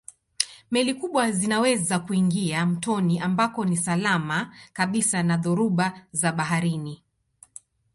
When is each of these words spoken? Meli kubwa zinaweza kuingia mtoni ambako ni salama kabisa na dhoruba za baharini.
Meli 0.71 0.93
kubwa 0.93 1.31
zinaweza 1.31 1.99
kuingia 1.99 2.65
mtoni 2.65 3.19
ambako 3.19 3.65
ni 3.65 3.77
salama 3.77 4.53
kabisa 4.73 5.23
na 5.23 5.37
dhoruba 5.37 6.01
za 6.11 6.31
baharini. 6.31 7.03